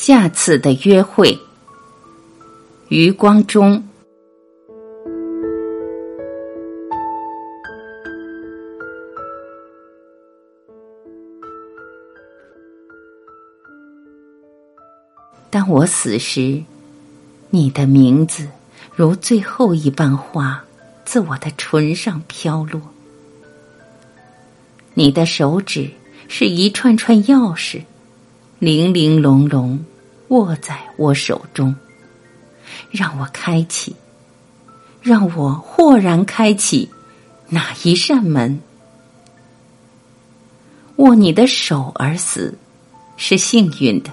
[0.00, 1.36] 下次的约会，
[2.88, 3.84] 余光中。
[15.50, 16.62] 当我死时，
[17.50, 18.48] 你的名字
[18.94, 20.64] 如最后一瓣花，
[21.04, 22.80] 自我的唇上飘落。
[24.94, 25.90] 你的手指
[26.28, 27.82] 是一串串钥匙，
[28.58, 29.84] 零零珑珑，
[30.28, 31.74] 握在我手中，
[32.90, 33.96] 让我开启，
[35.00, 36.90] 让我豁然开启
[37.48, 38.60] 哪一扇门？
[40.96, 42.58] 握你的手而死，
[43.16, 44.10] 是幸运的。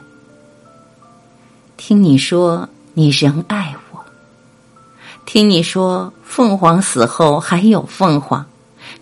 [1.75, 4.05] 听你说你仍爱我，
[5.25, 8.45] 听你说凤凰死后还有凤凰，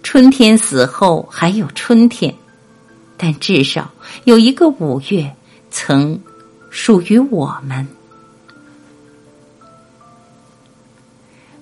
[0.02, 2.34] 春天死后还有春天，
[3.18, 3.92] 但至少
[4.24, 5.36] 有一个五月
[5.70, 6.20] 曾
[6.76, 7.88] 属于我们。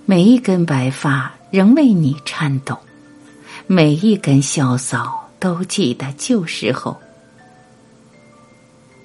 [0.05, 2.79] 每一根白发仍为你颤抖，
[3.67, 6.97] 每一根萧骚都记得旧时候，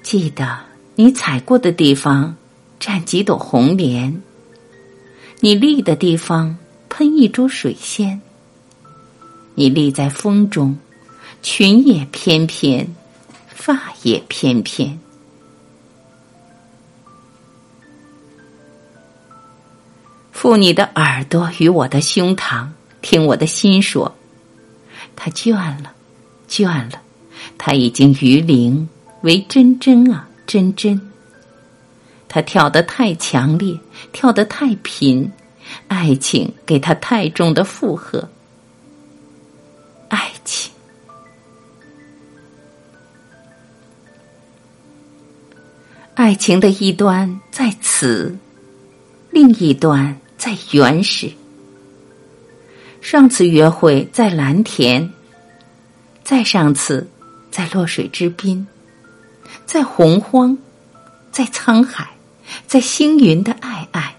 [0.04, 0.60] 记得。
[0.94, 2.36] 你踩过的地方，
[2.78, 4.22] 站几朵红莲；
[5.40, 6.56] 你立的地方，
[6.88, 8.22] 喷一株水仙。
[9.56, 10.78] 你立在风中，
[11.42, 12.94] 裙也翩翩，
[13.48, 14.98] 发也翩翩。
[20.46, 22.68] 附你的耳朵与我的胸膛，
[23.02, 24.14] 听我的心说：
[25.16, 25.52] 他倦
[25.82, 25.92] 了，
[26.48, 27.02] 倦了，
[27.58, 28.88] 他已经于灵
[29.22, 30.28] 为真真啊。
[30.46, 31.00] 真真，
[32.28, 33.76] 他跳得太强烈，
[34.12, 35.28] 跳得太频，
[35.88, 38.28] 爱情给他太重的负荷。
[40.06, 40.70] 爱情，
[46.14, 48.38] 爱情的一端在此，
[49.32, 51.32] 另一端在原始。
[53.00, 55.10] 上次约会在蓝田，
[56.22, 57.04] 再上次
[57.50, 58.64] 在落水之滨。
[59.64, 60.56] 在洪荒，
[61.32, 62.10] 在沧海，
[62.64, 64.14] 在星云的爱爱，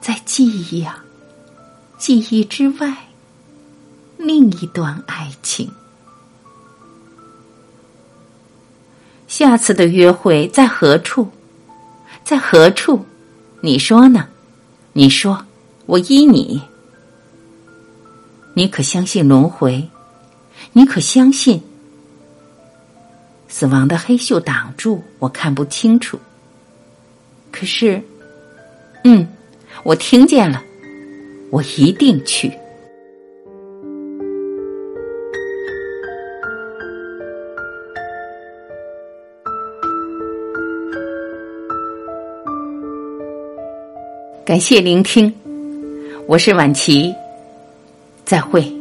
[0.00, 1.04] 在记忆啊，
[1.98, 2.96] 记忆之外，
[4.16, 5.68] 另一段爱情。
[9.26, 11.28] 下次的约会在何处？
[12.22, 13.04] 在何处？
[13.60, 14.28] 你说呢？
[14.92, 15.44] 你说，
[15.86, 16.60] 我依你。
[18.54, 19.88] 你可相信轮回？
[20.72, 21.62] 你可相信？
[23.48, 26.18] 死亡的黑袖挡住，我看不清楚。
[27.52, 28.02] 可是，
[29.04, 29.26] 嗯，
[29.84, 30.62] 我听见了，
[31.50, 32.52] 我一定去。
[44.44, 45.32] 感谢聆听，
[46.26, 47.14] 我是晚琪，
[48.24, 48.79] 再会。